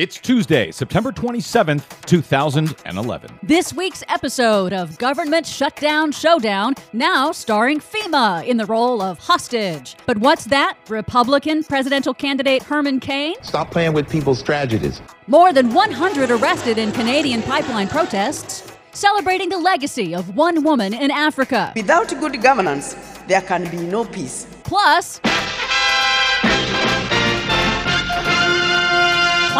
It's 0.00 0.18
Tuesday, 0.18 0.70
September 0.70 1.12
27th, 1.12 2.06
2011. 2.06 3.38
This 3.42 3.74
week's 3.74 4.02
episode 4.08 4.72
of 4.72 4.96
Government 4.96 5.46
Shutdown 5.46 6.10
Showdown, 6.10 6.72
now 6.94 7.32
starring 7.32 7.80
FEMA 7.80 8.46
in 8.46 8.56
the 8.56 8.64
role 8.64 9.02
of 9.02 9.18
hostage. 9.18 9.96
But 10.06 10.16
what's 10.16 10.46
that? 10.46 10.78
Republican 10.88 11.64
presidential 11.64 12.14
candidate 12.14 12.62
Herman 12.62 12.98
Cain? 13.00 13.34
Stop 13.42 13.72
playing 13.72 13.92
with 13.92 14.08
people's 14.08 14.42
tragedies. 14.42 15.02
More 15.26 15.52
than 15.52 15.74
100 15.74 16.30
arrested 16.30 16.78
in 16.78 16.92
Canadian 16.92 17.42
pipeline 17.42 17.88
protests, 17.88 18.72
celebrating 18.92 19.50
the 19.50 19.58
legacy 19.58 20.14
of 20.14 20.34
one 20.34 20.64
woman 20.64 20.94
in 20.94 21.10
Africa. 21.10 21.74
Without 21.76 22.08
good 22.18 22.40
governance, 22.40 22.94
there 23.28 23.42
can 23.42 23.70
be 23.70 23.76
no 23.76 24.06
peace. 24.06 24.46
Plus, 24.64 25.20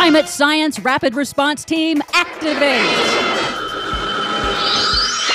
Climate 0.00 0.28
Science 0.28 0.80
Rapid 0.80 1.14
Response 1.14 1.62
Team 1.62 2.00
activate. 2.14 2.80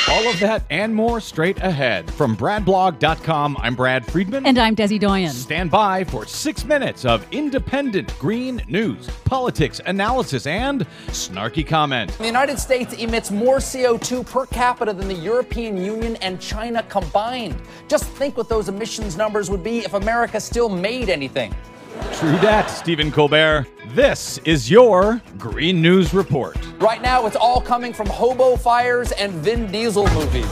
All 0.09 0.27
of 0.27 0.39
that 0.39 0.63
and 0.71 0.95
more 0.95 1.19
straight 1.19 1.59
ahead. 1.59 2.09
From 2.09 2.35
BradBlog.com, 2.35 3.57
I'm 3.59 3.75
Brad 3.75 4.07
Friedman. 4.07 4.43
And 4.47 4.57
I'm 4.57 4.75
Desi 4.75 4.99
Doyen. 4.99 5.29
Stand 5.29 5.69
by 5.69 6.03
for 6.03 6.25
six 6.25 6.65
minutes 6.65 7.05
of 7.05 7.27
independent 7.31 8.17
green 8.17 8.59
news, 8.67 9.07
politics, 9.23 9.81
analysis, 9.85 10.47
and 10.47 10.81
snarky 11.09 11.65
comment. 11.65 12.17
The 12.17 12.25
United 12.25 12.57
States 12.57 12.95
emits 12.95 13.29
more 13.29 13.57
CO2 13.57 14.27
per 14.27 14.47
capita 14.47 14.93
than 14.93 15.07
the 15.07 15.13
European 15.13 15.77
Union 15.77 16.15
and 16.23 16.41
China 16.41 16.81
combined. 16.89 17.55
Just 17.87 18.05
think 18.05 18.35
what 18.35 18.49
those 18.49 18.67
emissions 18.67 19.15
numbers 19.15 19.51
would 19.51 19.63
be 19.63 19.85
if 19.85 19.93
America 19.93 20.39
still 20.39 20.69
made 20.69 21.09
anything. 21.09 21.53
True 22.13 22.37
that, 22.39 22.67
Stephen 22.67 23.11
Colbert. 23.11 23.67
This 23.89 24.37
is 24.39 24.69
your 24.69 25.21
Green 25.37 25.81
News 25.81 26.13
Report. 26.13 26.57
Right 26.79 27.01
now, 27.01 27.25
it's 27.25 27.35
all 27.35 27.61
coming 27.61 27.93
from 27.93 28.07
hobo 28.07 28.55
fires 28.55 29.11
and 29.13 29.33
Vin 29.33 29.71
Diesel 29.71 30.07
movies. 30.13 30.45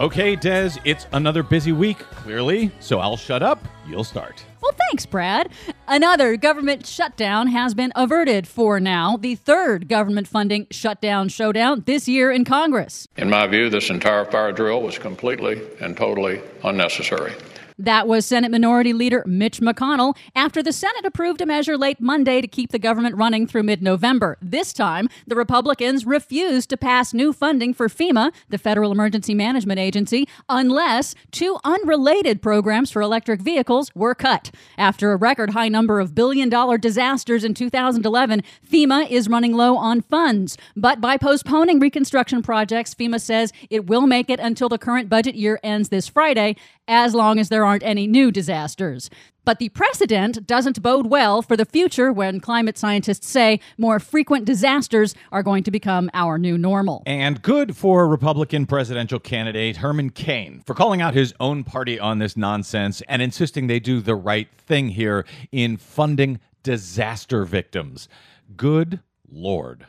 Okay, 0.00 0.34
Des, 0.34 0.70
it's 0.86 1.06
another 1.12 1.42
busy 1.42 1.72
week, 1.72 1.98
clearly, 1.98 2.70
so 2.80 3.00
I'll 3.00 3.18
shut 3.18 3.42
up. 3.42 3.62
You'll 3.86 4.02
start. 4.02 4.42
Well, 4.62 4.72
thanks, 4.88 5.04
Brad. 5.04 5.50
Another 5.88 6.38
government 6.38 6.86
shutdown 6.86 7.48
has 7.48 7.74
been 7.74 7.92
averted 7.94 8.48
for 8.48 8.80
now, 8.80 9.18
the 9.18 9.34
third 9.34 9.88
government 9.88 10.26
funding 10.26 10.66
shutdown 10.70 11.28
showdown 11.28 11.82
this 11.84 12.08
year 12.08 12.32
in 12.32 12.46
Congress. 12.46 13.08
In 13.18 13.28
my 13.28 13.46
view, 13.46 13.68
this 13.68 13.90
entire 13.90 14.24
fire 14.24 14.52
drill 14.52 14.80
was 14.80 14.96
completely 14.96 15.60
and 15.82 15.94
totally 15.98 16.40
unnecessary. 16.64 17.34
That 17.80 18.06
was 18.06 18.26
Senate 18.26 18.50
Minority 18.50 18.92
Leader 18.92 19.24
Mitch 19.26 19.60
McConnell 19.60 20.14
after 20.34 20.62
the 20.62 20.70
Senate 20.70 21.06
approved 21.06 21.40
a 21.40 21.46
measure 21.46 21.78
late 21.78 21.98
Monday 21.98 22.42
to 22.42 22.46
keep 22.46 22.72
the 22.72 22.78
government 22.78 23.16
running 23.16 23.46
through 23.46 23.62
mid 23.62 23.80
November. 23.80 24.36
This 24.42 24.74
time, 24.74 25.08
the 25.26 25.34
Republicans 25.34 26.04
refused 26.04 26.68
to 26.68 26.76
pass 26.76 27.14
new 27.14 27.32
funding 27.32 27.72
for 27.72 27.88
FEMA, 27.88 28.34
the 28.50 28.58
Federal 28.58 28.92
Emergency 28.92 29.32
Management 29.32 29.80
Agency, 29.80 30.28
unless 30.50 31.14
two 31.30 31.56
unrelated 31.64 32.42
programs 32.42 32.90
for 32.90 33.00
electric 33.00 33.40
vehicles 33.40 33.90
were 33.94 34.14
cut. 34.14 34.50
After 34.76 35.12
a 35.12 35.16
record 35.16 35.52
high 35.52 35.70
number 35.70 36.00
of 36.00 36.14
billion 36.14 36.50
dollar 36.50 36.76
disasters 36.76 37.44
in 37.44 37.54
2011, 37.54 38.42
FEMA 38.70 39.10
is 39.10 39.26
running 39.26 39.54
low 39.54 39.78
on 39.78 40.02
funds. 40.02 40.58
But 40.76 41.00
by 41.00 41.16
postponing 41.16 41.80
reconstruction 41.80 42.42
projects, 42.42 42.94
FEMA 42.94 43.18
says 43.18 43.54
it 43.70 43.86
will 43.86 44.06
make 44.06 44.28
it 44.28 44.38
until 44.38 44.68
the 44.68 44.76
current 44.76 45.08
budget 45.08 45.34
year 45.34 45.58
ends 45.62 45.88
this 45.88 46.08
Friday, 46.08 46.56
as 46.86 47.14
long 47.14 47.38
as 47.38 47.48
there 47.48 47.69
aren't 47.70 47.84
any 47.84 48.08
new 48.08 48.32
disasters. 48.32 49.08
But 49.44 49.60
the 49.60 49.68
precedent 49.68 50.44
doesn't 50.44 50.82
bode 50.82 51.06
well 51.06 51.40
for 51.40 51.56
the 51.56 51.64
future 51.64 52.12
when 52.12 52.40
climate 52.40 52.76
scientists 52.76 53.28
say 53.28 53.60
more 53.78 54.00
frequent 54.00 54.44
disasters 54.44 55.14
are 55.30 55.44
going 55.44 55.62
to 55.62 55.70
become 55.70 56.10
our 56.12 56.36
new 56.36 56.58
normal. 56.58 57.04
And 57.06 57.40
good 57.40 57.76
for 57.76 58.08
Republican 58.08 58.66
presidential 58.66 59.20
candidate 59.20 59.76
Herman 59.76 60.10
Cain 60.10 60.64
for 60.66 60.74
calling 60.74 61.00
out 61.00 61.14
his 61.14 61.32
own 61.38 61.62
party 61.62 61.98
on 62.00 62.18
this 62.18 62.36
nonsense 62.36 63.02
and 63.08 63.22
insisting 63.22 63.68
they 63.68 63.78
do 63.78 64.00
the 64.00 64.16
right 64.16 64.48
thing 64.52 64.88
here 64.88 65.24
in 65.52 65.76
funding 65.76 66.40
disaster 66.64 67.44
victims. 67.44 68.08
Good 68.56 68.98
Lord. 69.30 69.86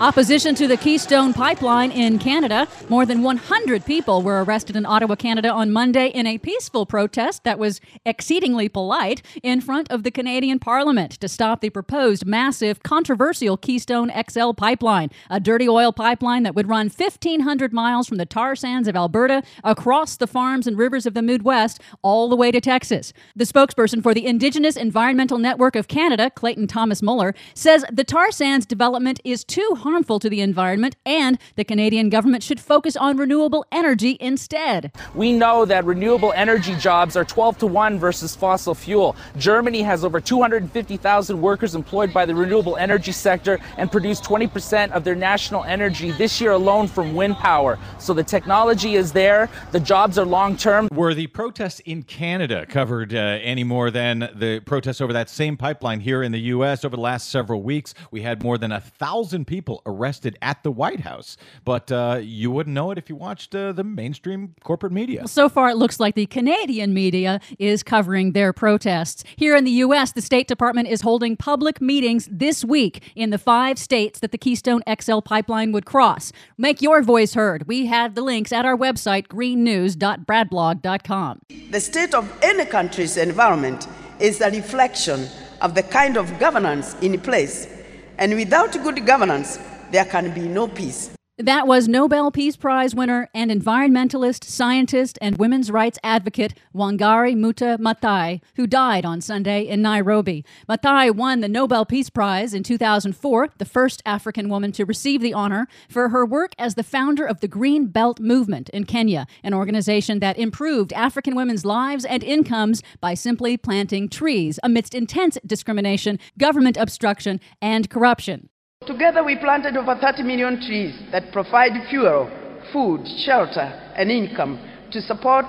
Opposition 0.00 0.56
to 0.56 0.66
the 0.66 0.76
Keystone 0.76 1.32
Pipeline 1.32 1.92
in 1.92 2.18
Canada. 2.18 2.66
More 2.88 3.06
than 3.06 3.22
100 3.22 3.86
people 3.86 4.22
were 4.22 4.42
arrested 4.42 4.74
in 4.74 4.84
Ottawa, 4.84 5.14
Canada 5.14 5.50
on 5.50 5.70
Monday 5.70 6.08
in 6.08 6.26
a 6.26 6.36
peaceful 6.36 6.84
protest 6.84 7.44
that 7.44 7.60
was 7.60 7.80
exceedingly 8.04 8.68
polite 8.68 9.22
in 9.44 9.60
front 9.60 9.90
of 9.92 10.02
the 10.02 10.10
Canadian 10.10 10.58
Parliament 10.58 11.12
to 11.12 11.28
stop 11.28 11.60
the 11.60 11.70
proposed 11.70 12.26
massive, 12.26 12.82
controversial 12.82 13.56
Keystone 13.56 14.10
XL 14.28 14.50
pipeline, 14.50 15.10
a 15.30 15.38
dirty 15.38 15.68
oil 15.68 15.92
pipeline 15.92 16.42
that 16.42 16.56
would 16.56 16.68
run 16.68 16.90
1,500 16.90 17.72
miles 17.72 18.08
from 18.08 18.18
the 18.18 18.26
tar 18.26 18.56
sands 18.56 18.88
of 18.88 18.96
Alberta 18.96 19.44
across 19.62 20.16
the 20.16 20.26
farms 20.26 20.66
and 20.66 20.76
rivers 20.76 21.06
of 21.06 21.14
the 21.14 21.22
Midwest 21.22 21.80
all 22.02 22.28
the 22.28 22.36
way 22.36 22.50
to 22.50 22.60
Texas. 22.60 23.12
The 23.36 23.44
spokesperson 23.44 24.02
for 24.02 24.12
the 24.12 24.26
Indigenous 24.26 24.76
Environmental 24.76 25.38
Network 25.38 25.76
of 25.76 25.86
Canada, 25.86 26.30
Clayton 26.30 26.66
Thomas 26.66 27.00
Muller, 27.00 27.32
says 27.54 27.84
the 27.92 28.04
tar 28.04 28.32
sands 28.32 28.66
development 28.66 29.20
is 29.24 29.44
too 29.44 29.76
harmful 29.84 30.18
to 30.18 30.30
the 30.30 30.40
environment 30.40 30.96
and 31.04 31.38
the 31.56 31.64
Canadian 31.64 32.08
government 32.08 32.42
should 32.42 32.58
focus 32.58 32.96
on 32.96 33.18
renewable 33.18 33.66
energy 33.70 34.16
instead. 34.18 34.90
We 35.14 35.30
know 35.34 35.66
that 35.66 35.84
renewable 35.84 36.32
energy 36.32 36.74
jobs 36.76 37.16
are 37.16 37.24
12 37.24 37.58
to 37.58 37.66
1 37.66 37.98
versus 37.98 38.34
fossil 38.34 38.74
fuel. 38.74 39.14
Germany 39.36 39.82
has 39.82 40.02
over 40.02 40.20
250,000 40.20 41.38
workers 41.38 41.74
employed 41.74 42.14
by 42.14 42.24
the 42.24 42.34
renewable 42.34 42.78
energy 42.78 43.12
sector 43.12 43.60
and 43.76 43.92
produce 43.92 44.22
20% 44.22 44.90
of 44.92 45.04
their 45.04 45.14
national 45.14 45.64
energy 45.64 46.12
this 46.12 46.40
year 46.40 46.52
alone 46.52 46.88
from 46.88 47.14
wind 47.14 47.36
power. 47.36 47.78
So 47.98 48.14
the 48.14 48.24
technology 48.24 48.94
is 48.96 49.12
there, 49.12 49.50
the 49.72 49.80
jobs 49.80 50.16
are 50.16 50.24
long 50.24 50.56
term. 50.56 50.88
Were 50.92 51.12
the 51.12 51.26
protests 51.26 51.80
in 51.80 52.04
Canada 52.04 52.64
covered 52.64 53.12
uh, 53.12 53.18
any 53.18 53.64
more 53.64 53.90
than 53.90 54.30
the 54.34 54.60
protests 54.60 55.02
over 55.02 55.12
that 55.12 55.28
same 55.28 55.58
pipeline 55.58 56.00
here 56.00 56.22
in 56.22 56.32
the 56.32 56.40
U.S. 56.54 56.86
over 56.86 56.96
the 56.96 57.02
last 57.02 57.28
several 57.28 57.62
weeks? 57.62 57.92
We 58.10 58.22
had 58.22 58.42
more 58.42 58.56
than 58.56 58.72
a 58.72 58.80
thousand 58.80 59.46
people 59.46 59.73
people 59.74 59.82
arrested 59.86 60.36
at 60.42 60.62
the 60.62 60.70
White 60.70 61.00
House. 61.00 61.38
But 61.64 61.90
uh, 61.90 62.20
you 62.22 62.50
wouldn't 62.50 62.74
know 62.74 62.90
it 62.90 62.98
if 62.98 63.08
you 63.08 63.16
watched 63.16 63.54
uh, 63.54 63.72
the 63.72 63.84
mainstream 63.84 64.54
corporate 64.62 64.92
media. 64.92 65.26
So 65.26 65.48
far, 65.48 65.70
it 65.70 65.76
looks 65.76 65.98
like 66.00 66.14
the 66.14 66.26
Canadian 66.26 66.92
media 66.94 67.40
is 67.58 67.82
covering 67.82 68.32
their 68.32 68.52
protests. 68.52 69.24
Here 69.36 69.56
in 69.56 69.64
the 69.64 69.70
U.S., 69.70 70.12
the 70.12 70.20
State 70.22 70.48
Department 70.48 70.88
is 70.88 71.00
holding 71.00 71.36
public 71.36 71.80
meetings 71.80 72.28
this 72.30 72.64
week 72.64 73.02
in 73.14 73.30
the 73.30 73.38
five 73.38 73.78
states 73.78 74.20
that 74.20 74.32
the 74.32 74.38
Keystone 74.38 74.82
XL 75.00 75.20
pipeline 75.20 75.72
would 75.72 75.86
cross. 75.86 76.32
Make 76.56 76.82
your 76.82 77.02
voice 77.02 77.34
heard. 77.34 77.66
We 77.66 77.86
have 77.86 78.14
the 78.14 78.22
links 78.22 78.52
at 78.52 78.64
our 78.64 78.76
website, 78.76 79.26
greennews.bradblog.com. 79.28 81.40
The 81.70 81.80
state 81.80 82.14
of 82.14 82.32
any 82.42 82.66
country's 82.66 83.16
environment 83.16 83.88
is 84.20 84.40
a 84.40 84.50
reflection 84.50 85.26
of 85.60 85.74
the 85.74 85.82
kind 85.82 86.16
of 86.16 86.38
governance 86.38 86.94
in 87.00 87.20
place 87.20 87.73
and 88.18 88.34
without 88.34 88.72
good 88.82 89.04
governance, 89.06 89.58
there 89.90 90.04
can 90.04 90.32
be 90.32 90.42
no 90.42 90.68
peace. 90.68 91.13
That 91.38 91.66
was 91.66 91.88
Nobel 91.88 92.30
Peace 92.30 92.54
Prize 92.54 92.94
winner 92.94 93.28
and 93.34 93.50
environmentalist, 93.50 94.44
scientist, 94.44 95.18
and 95.20 95.36
women's 95.36 95.68
rights 95.68 95.98
advocate 96.04 96.54
Wangari 96.72 97.34
Maathai 97.34 97.76
Maathai, 97.76 98.40
who 98.54 98.68
died 98.68 99.04
on 99.04 99.20
Sunday 99.20 99.62
in 99.66 99.82
Nairobi. 99.82 100.44
Maathai 100.68 101.12
won 101.12 101.40
the 101.40 101.48
Nobel 101.48 101.84
Peace 101.84 102.08
Prize 102.08 102.54
in 102.54 102.62
2004, 102.62 103.48
the 103.58 103.64
first 103.64 104.00
African 104.06 104.48
woman 104.48 104.70
to 104.70 104.84
receive 104.84 105.22
the 105.22 105.34
honor, 105.34 105.66
for 105.88 106.10
her 106.10 106.24
work 106.24 106.52
as 106.56 106.76
the 106.76 106.84
founder 106.84 107.26
of 107.26 107.40
the 107.40 107.48
Green 107.48 107.86
Belt 107.86 108.20
Movement 108.20 108.68
in 108.68 108.84
Kenya, 108.84 109.26
an 109.42 109.54
organization 109.54 110.20
that 110.20 110.38
improved 110.38 110.92
African 110.92 111.34
women's 111.34 111.64
lives 111.64 112.04
and 112.04 112.22
incomes 112.22 112.80
by 113.00 113.14
simply 113.14 113.56
planting 113.56 114.08
trees 114.08 114.60
amidst 114.62 114.94
intense 114.94 115.36
discrimination, 115.44 116.20
government 116.38 116.76
obstruction, 116.76 117.40
and 117.60 117.90
corruption. 117.90 118.50
Together, 118.86 119.24
we 119.24 119.36
planted 119.36 119.76
over 119.78 119.96
30 119.98 120.22
million 120.24 120.60
trees 120.60 120.94
that 121.10 121.32
provide 121.32 121.72
fuel, 121.88 122.30
food, 122.70 123.00
shelter, 123.24 123.72
and 123.96 124.10
income 124.10 124.60
to 124.92 125.00
support 125.00 125.46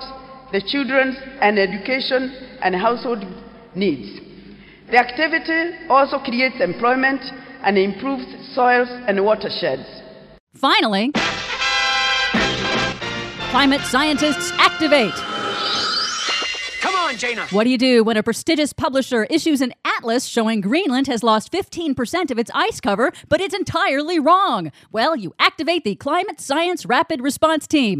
the 0.52 0.62
children's 0.66 1.16
and 1.42 1.58
education 1.58 2.32
and 2.62 2.74
household 2.74 3.24
needs. 3.74 4.20
The 4.90 4.96
activity 4.96 5.76
also 5.90 6.18
creates 6.18 6.60
employment 6.60 7.20
and 7.62 7.76
improves 7.76 8.24
soils 8.54 8.88
and 9.06 9.22
watersheds. 9.22 9.84
Finally, 10.54 11.12
climate 13.50 13.82
scientists 13.82 14.52
activate. 14.56 15.12
Come 16.80 16.94
on, 16.94 17.14
Jayna. 17.16 17.52
What 17.52 17.64
do 17.64 17.70
you 17.70 17.78
do 17.78 18.02
when 18.02 18.16
a 18.16 18.22
prestigious 18.22 18.72
publisher 18.72 19.24
issues 19.24 19.60
an 19.60 19.74
atlas 20.06 20.26
showing 20.26 20.60
Greenland 20.60 21.08
has 21.08 21.24
lost 21.24 21.50
15% 21.50 22.30
of 22.30 22.38
its 22.38 22.48
ice 22.54 22.80
cover, 22.80 23.10
but 23.28 23.40
it's 23.40 23.52
entirely 23.52 24.20
wrong? 24.20 24.70
Well, 24.92 25.16
you 25.16 25.34
activate 25.40 25.82
the 25.82 25.96
Climate 25.96 26.40
Science 26.40 26.86
Rapid 26.86 27.20
Response 27.20 27.66
Team. 27.66 27.98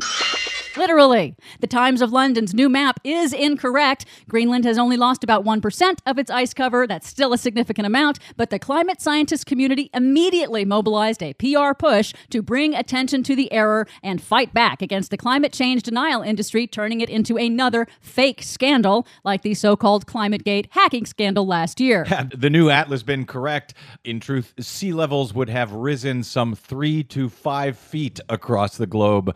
Literally. 0.77 1.35
The 1.61 1.67
Times 1.67 2.03
of 2.03 2.13
London's 2.13 2.53
new 2.53 2.69
map 2.69 3.01
is 3.03 3.33
incorrect. 3.33 4.05
Greenland 4.29 4.65
has 4.65 4.79
only 4.79 4.97
lost 4.97 5.25
about 5.25 5.45
1% 5.45 5.99
of 6.05 6.19
its 6.19 6.31
ice 6.31 6.53
cover. 6.53 6.87
That's 6.87 7.09
still 7.09 7.33
a 7.33 7.39
significant 7.39 7.87
amount, 7.87 8.19
but 8.37 8.51
the 8.51 8.59
climate 8.59 9.01
scientist 9.01 9.47
community 9.47 9.91
immediately 9.95 10.65
mobilized 10.65 11.23
a 11.23 11.33
PR 11.35 11.75
push 11.79 12.13
to 12.31 12.43
bring 12.43 12.75
attention 12.75 13.23
to 13.25 13.35
the 13.35 13.51
error 13.53 13.87
and 14.03 14.21
fight 14.21 14.53
back 14.53 14.83
against 14.83 15.11
the 15.11 15.17
climate 15.17 15.53
change 15.53 15.83
denial 15.83 16.23
industry, 16.23 16.67
turning 16.67 17.01
it 17.01 17.09
into 17.09 17.37
another 17.37 17.87
fake 18.01 18.43
scandal 18.43 19.07
like 19.25 19.43
the 19.43 19.55
so 19.55 19.77
called 19.77 20.07
ClimateGate 20.07 20.67
hacking 20.71 21.07
scandal 21.07 21.47
last 21.47 21.81
year. 21.81 22.05
Had 22.17 22.31
the 22.33 22.51
new 22.51 22.69
atlas 22.69 23.03
been 23.03 23.25
correct, 23.25 23.75
in 24.05 24.21
truth, 24.21 24.53
sea 24.61 24.93
levels 24.93 25.33
would 25.33 25.49
have 25.49 25.73
risen 25.73 26.23
some 26.23 26.55
three 26.55 27.03
to 27.05 27.29
five 27.29 27.79
feet 27.79 28.21
across 28.29 28.77
the 28.77 28.87
globe. 28.87 29.35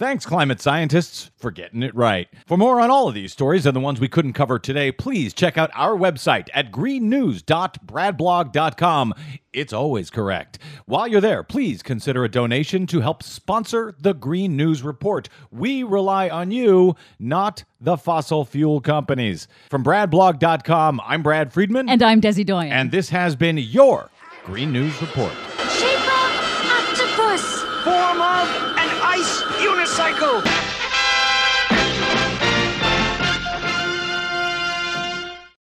Thanks, 0.00 0.24
climate 0.24 0.62
scientists, 0.62 1.30
for 1.36 1.50
getting 1.50 1.82
it 1.82 1.94
right. 1.94 2.26
For 2.46 2.56
more 2.56 2.80
on 2.80 2.88
all 2.88 3.06
of 3.06 3.14
these 3.14 3.34
stories 3.34 3.66
and 3.66 3.76
the 3.76 3.80
ones 3.80 4.00
we 4.00 4.08
couldn't 4.08 4.32
cover 4.32 4.58
today, 4.58 4.90
please 4.90 5.34
check 5.34 5.58
out 5.58 5.70
our 5.74 5.94
website 5.94 6.48
at 6.54 6.72
greennews.bradblog.com. 6.72 9.14
It's 9.52 9.74
always 9.74 10.08
correct. 10.08 10.58
While 10.86 11.06
you're 11.06 11.20
there, 11.20 11.42
please 11.42 11.82
consider 11.82 12.24
a 12.24 12.30
donation 12.30 12.86
to 12.86 13.02
help 13.02 13.22
sponsor 13.22 13.94
the 14.00 14.14
Green 14.14 14.56
News 14.56 14.82
Report. 14.82 15.28
We 15.50 15.82
rely 15.82 16.30
on 16.30 16.50
you, 16.50 16.96
not 17.18 17.64
the 17.78 17.98
fossil 17.98 18.46
fuel 18.46 18.80
companies. 18.80 19.48
From 19.68 19.84
bradblog.com, 19.84 21.02
I'm 21.04 21.22
Brad 21.22 21.52
Friedman. 21.52 21.90
And 21.90 22.02
I'm 22.02 22.22
Desi 22.22 22.46
Doyen. 22.46 22.72
And 22.72 22.90
this 22.90 23.10
has 23.10 23.36
been 23.36 23.58
your 23.58 24.08
Green 24.46 24.72
News 24.72 24.98
Report. 25.02 25.34
Shape 25.76 26.00
of 26.00 26.64
octopus. 26.64 27.59
Form 27.84 28.20
of 28.20 28.48
an 28.76 28.90
ice 29.02 29.42
unicycle. 29.62 30.69